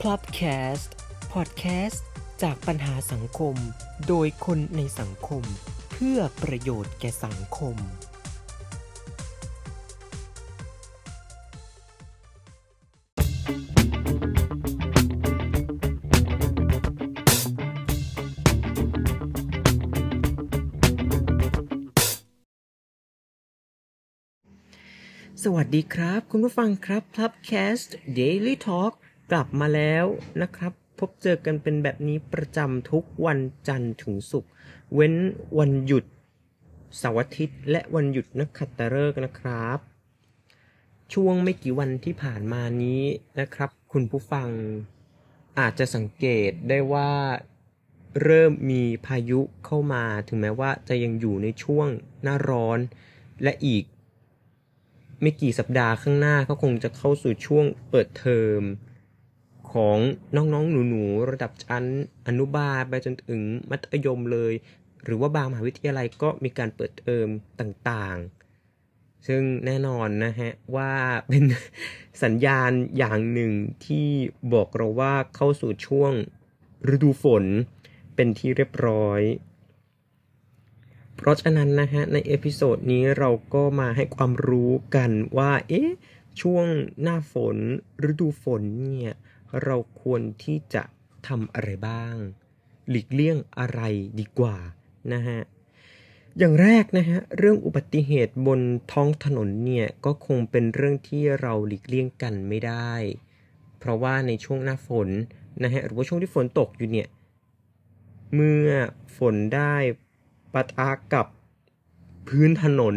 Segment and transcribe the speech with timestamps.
[0.00, 0.42] พลับแค
[0.74, 0.94] สต์
[1.32, 2.04] พอดแคสต์
[2.42, 3.56] จากปัญหาสังคม
[4.08, 5.42] โดยคนในสังคม
[5.90, 7.76] เพื่อประโยชน์แก่สังคม
[25.44, 28.92] สวัสดีครับ คุณผู้ฟังครับพลับแคสต์ Daily Talk
[29.30, 30.04] กลับมาแล้ว
[30.42, 34.50] นะครับ พบเจอกันเป็นแบบนี้ประจำทุกวันจันทร์ถึงศุกร์
[34.94, 35.14] เว้น
[35.58, 36.04] วันหยุด
[36.98, 39.78] เสาร์อาทิตย์ และวันหยุดนักขัตฤกษ์นะครับ
[41.12, 43.02] ช่วงไม่กี่วันที่ผ่านมานี้
[43.40, 44.48] นะครับ คุณผู้ฟัง
[45.58, 47.10] อาจจะสังเกตได้ว่า
[48.22, 51.88] เริ่มมีพายุเข้ามาถึงแม้ว่าจะยังอยู่ในช่วง
[52.22, 52.78] หน้าร้อน
[53.42, 53.84] และอีก
[55.20, 58.60] ไม่กี่สัปดาห์ข้างหน้าก็คงจะเข้าสู่ช่วงเปิดเทอม
[59.74, 59.98] ของ
[60.36, 61.84] น้องๆ หนูๆ ระดับชั้น
[62.26, 64.52] อนุบาลไปจนถึงมัธยมเลย
[65.04, 67.26] หรือว่าบางมหาวิทยาลัยก็มีการเปิดเทอม
[67.60, 70.92] ต่างๆ ซึ่งแน่นอนนะฮะ ว่า
[71.28, 71.44] เป็น
[72.22, 73.52] สัญญาณอย่างหนึ่ง
[73.86, 74.08] ที่
[74.52, 76.12] บอกเราว่าเข้าสู่ช่วง
[76.94, 77.44] ฤดูฝน
[78.14, 79.20] เป็นที่เรียบร้อย
[81.16, 85.90] เพราะฉะนั้นนะฮะ ใน episode นี้เราก็มาให้ความรู้กันว่า เอ๊ะ
[86.40, 86.66] ช่วง
[87.02, 87.56] หน้าฝน
[88.10, 89.12] ฤดูฝนเนี่ย
[89.64, 90.82] เราควรที่จะ
[91.26, 92.14] ทำอะไรบ้าง
[92.88, 93.80] หลีกเลี่ยงอะไร
[94.20, 94.56] ดีกว่า
[95.12, 95.40] นะฮะ
[96.38, 98.60] อย่างแรกนะฮะเรื่องอุบัติเหตุบน
[98.92, 102.92] ท้องถนนเนี่ยก็คงเป็นเรื่องที่เราหลีกเลี่ยงกันไม่ได้
[103.78, 105.08] เพราะว่าในช่วงหน้าฝน
[105.62, 107.08] นะฮะหรือว่าช่วงที่ฝนตกอยู่เนี่ย
[108.34, 108.68] เมื่อ
[109.16, 109.74] ฝนได้
[110.52, 111.26] ปะทะกับ
[112.28, 112.96] พื้นถนน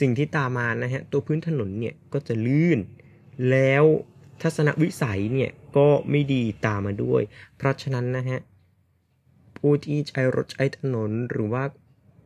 [0.00, 2.78] สิ่งที่ตามมานะฮะตัวพื้นถนนเนี่ยก็จะลื่น
[3.50, 3.84] แล้ว
[4.42, 7.22] ทัศนวิสัยเนี่ยก็ไม่ดีตามมาด้วย
[7.56, 8.40] เพราะฉะนั้นนะฮะ
[9.58, 11.64] ผู้ที่ใช้รถใช้ถนนหรือว่า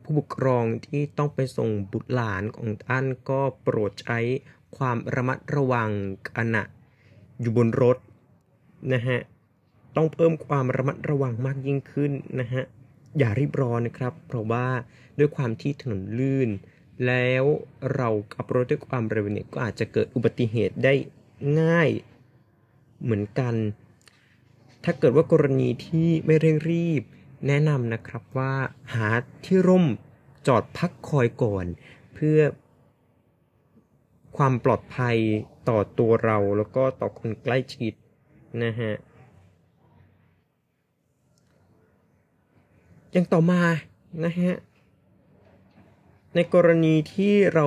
[0.03, 4.19] ผู้ปกครองที่ต้องไปส่งบุตรหลานของท่านก็โปรดใช้
[4.77, 5.89] ความระมัดระวัง
[6.35, 6.63] ขณะ
[7.39, 7.97] อยู่บนรถ
[8.93, 9.19] นะฮะ
[9.95, 12.63] ต้องเพิ่มความระมัดระวังมากยิ่งขึ้นนะฮะ
[13.17, 14.67] อย่ารีบร้อนนะครับ เพราะว่า
[15.19, 16.49] ด้วยความที่ถนนลื่น
[17.07, 17.43] แล้ว
[17.95, 20.93] เราขับรถด้วยความเร็วเนี่ยก็อาจจะเกิดอุบัติเหตุได้
[21.61, 21.89] ง่าย
[23.03, 23.55] เหมือนกัน
[24.83, 27.01] ถ้าเกิดว่ากรณีที่ไม่เร่งรีบ
[27.47, 28.53] แนะนำนะครับว่า
[28.93, 29.07] หา
[29.45, 29.85] ที่ร่ม
[30.47, 31.65] จอดพักคอยก่อน
[32.13, 32.39] เพื่อ
[34.37, 35.17] ความปลอดภัย
[35.69, 37.93] ต่อตัวเราแล้วก็ต่อคนใกล้ชิด
[38.63, 38.91] นะฮะ
[43.11, 43.61] อย่างต่อมา
[44.25, 44.53] นะฮะ
[46.35, 47.65] ในกรณีที่เรา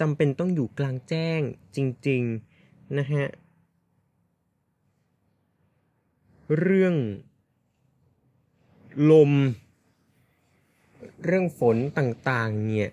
[0.00, 1.40] จำเป็นต้องอยู่กลางแจ้ง
[1.76, 1.78] จ
[2.08, 2.22] ริง
[2.60, 3.24] ๆ นะฮะ
[6.58, 6.94] เรื่อง
[9.10, 9.32] ลม
[11.24, 12.90] เรื่องฝนต่างๆ เนี่ย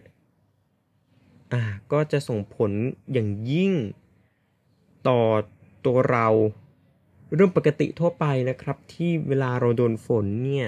[1.54, 2.72] อ่า ก็จะส่งผล
[3.12, 3.72] อย่างยิ่ง
[5.08, 5.22] ต่อ
[5.86, 6.28] ตัวเรา
[7.34, 10.68] เรื่องปกติทั่วไปนะครับ ที่เวลาเราโดนฝนเนี่ย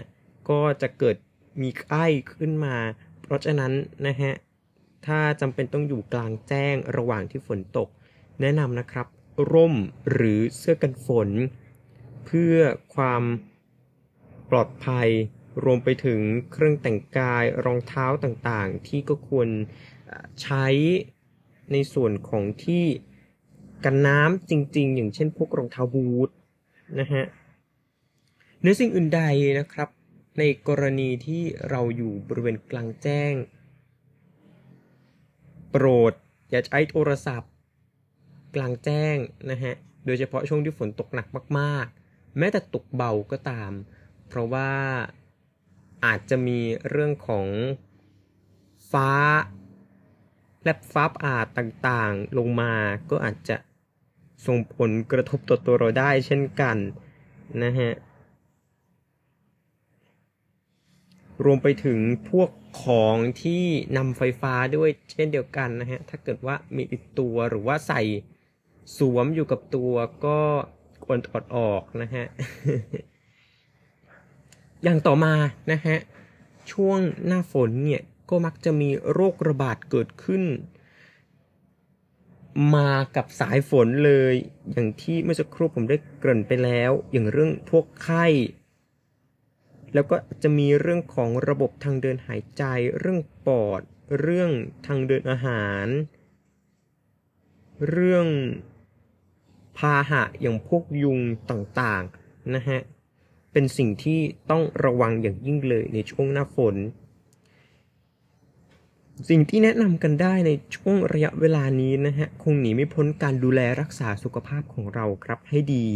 [0.50, 1.16] ก็จะเกิด
[1.62, 2.76] มีไข้ขึ้นมา
[3.22, 3.72] เพราะฉะนั้น
[4.08, 4.34] นะฮะ
[5.06, 7.90] ถ้าจำเป็นต้องอยู่กลางแจ้งระหว่างที่ฝนตก
[8.42, 9.08] แนะนำนะครับ
[9.54, 9.76] ร่ม
[10.12, 11.30] หรือเสื้อกันฝน
[12.26, 12.56] เพื่อ
[12.96, 13.24] ความ
[14.50, 15.10] ปลอดภัย
[15.64, 16.20] รวมไปถึง
[16.52, 19.50] เครื่องแต่งกายรองเท้าต่างๆ ที่ก็ควร
[20.42, 20.68] ใช้
[21.72, 22.86] ในส่วนของที่
[23.86, 26.30] กันน้ำจริงๆ อย่างเช่นพวกรองเท้าบูท
[27.00, 27.24] นะฮะ
[28.62, 29.22] เนื้อสิ่งอื่นใด
[29.60, 29.90] นะครับ
[30.40, 33.34] ในกรณีที่เราอยู่บริเวณกลางแจ้ง
[35.72, 36.14] โปรด
[36.50, 37.52] อย่าใช้โทรศัพท์
[38.56, 39.16] กลางแจ้ง
[39.52, 39.74] นะฮะ
[40.06, 41.28] โดยเฉพาะช่วงที่ฝนตกหนัก
[41.60, 42.05] มากๆ
[42.38, 43.72] แม้แต่ตกเบาก็ตาม
[44.28, 44.72] เพราะว่า
[46.06, 46.60] อาจจะมี
[46.90, 47.48] เรื่องของ
[48.92, 49.10] ฟ้า
[50.64, 52.74] แลบฟ้าอาดต่างๆลงมา
[53.10, 53.58] ก็อาจจะ
[54.46, 56.78] ส่งผลกระทบต่อตัวเราได้เช่นกัน
[57.64, 57.92] นะฮะ
[61.46, 62.00] รวมไปถึง
[62.30, 62.50] พวก
[62.84, 63.64] ของที่
[63.98, 68.02] นำไฟฟ้าด้วยเช่นเดียวกันนะฮะ ถ้าเกิดว่ามีติดตัวหรือว่าใส่
[68.98, 69.94] สวมอยู่กับตัว
[70.26, 70.40] ก็
[71.06, 72.26] ควรถอดออกนะฮะ
[74.84, 75.34] อย่างต่อมา
[75.72, 75.98] นะฮะ
[76.72, 80.44] ช่วงหน้าฝนเนี่ย ก็มักจะมีโรคระบาดเกิดขึ้น
[82.76, 84.34] มากับสายฝนเลย
[84.72, 88.26] อย่างที่เมื่อสักครู่ผมได้เกริ่นไปแล้ว อย่างเรื่องพวกไข้
[89.94, 92.64] แล้วก็จะมีเรื่องของระบบทางเดินหายใจ
[93.00, 93.82] เรื่องปอด
[94.20, 94.52] เรื่อง
[94.88, 95.88] ทางเดินอาหาร
[97.90, 98.28] เรื่อง
[99.78, 101.20] พาหะอย่างพวกยุง
[101.50, 102.80] ต่างๆนะฮะ
[103.52, 104.20] เป็นสิ่งที่
[104.50, 106.76] ต้องระวังอย่างยิ่งเลยในช่วงหน้าฝน
[109.30, 115.88] สิ่งที่แนะนำกันได้ในช่วงระยะเวลานี้นะฮะ คงหนีไม่พ้นการดูแลรักษาสุขภาพของเราครับให้ดี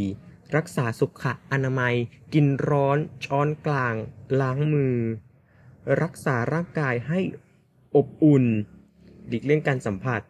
[0.55, 1.95] รักษาสุขะอนามัย
[2.33, 3.95] กินร้อน ช้อนกลาง
[4.41, 4.95] ล้างมือ
[6.01, 7.19] รักษาร่างกายให้
[7.95, 8.45] อบอุ่น
[9.27, 10.21] หลีกเลี่ยงการสัมผัส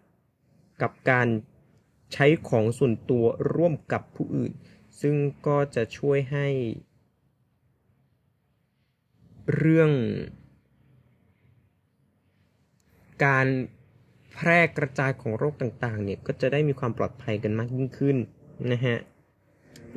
[0.82, 1.28] กับการ
[2.14, 4.52] ใช้ของส่วนตัวร่วมกับผู้อื่น
[5.02, 5.16] ซึ่ง
[5.48, 6.48] ก็จะช่วยให้
[9.56, 9.92] เรื่อง
[13.26, 13.48] การ
[14.34, 18.18] แพร่กระจายของโรคต่างๆ เนี่ยก็จะได้มีความปลอดภัยกันมากยิ่งขึ้น
[18.72, 18.98] นะฮะ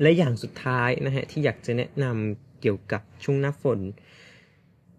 [0.00, 3.80] และอย่างสุดท้ายนะฮะ ที่อยากจะแนะนำเกี่ยวกับช่วงหน้าฝน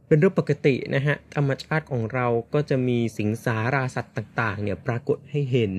[0.07, 5.73] เป็นเรื่องปกตินะฮะธรรมชาติของเราก็จะมีสิงสาราสัตว์ต่าง ๆ เนี่ยปรากฏให้เห็น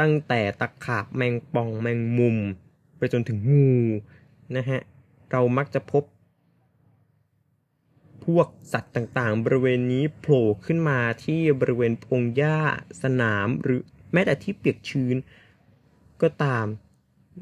[0.00, 2.36] ตั้งแต่ตะขาบแมงป่องแมงมุม
[2.96, 3.76] ไปจนถึงงู
[4.56, 4.80] นะฮะ
[5.30, 6.04] เรามักจะพบ
[8.24, 12.58] พวกสัตว์ต่างๆ บริเวณนี้โผล่ขึ้นมาที่บริเวณพงหญ้า
[13.02, 15.16] สนามหรือแม้แต่ที่เปียกชื้น
[16.22, 16.66] ก็ตาม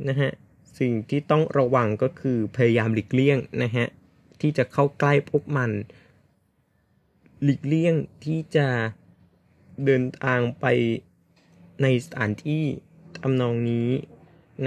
[0.09, 0.31] นะฮะ
[0.79, 3.87] สิ่งที่ต้องระวังก็คือพยายามหลีกเลี่ยงนะฮะ
[4.41, 5.71] ที่จะเข้าใกล้พวกมัน
[7.43, 7.95] หลีกเลี่ยง
[8.25, 8.69] ที่จะ
[9.85, 10.67] เดินทางไป
[11.83, 12.65] ในสถานที่
[13.19, 13.91] ทำนองนี้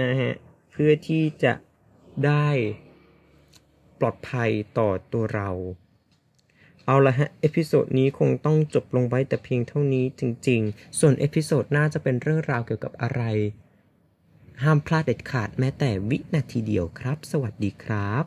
[0.00, 0.32] นะฮะ
[0.70, 1.52] เพื่อที่จะ
[2.26, 2.48] ได้
[4.00, 5.50] ปลอดภัยต่อตัวเรา
[6.86, 13.22] เอาละฮะ episode นี้คงต้องจบลงไว้แต่เพียงเท่านี้จริง ๆ ส่วน episode หน้าจะเป็นเรื่องราวเกี่ยวกับอะไร
[14.62, 18.24] ห้ามพลาดเด็ดขาดแม้แต่วินาทีเดียวครับ สวัสดีครับ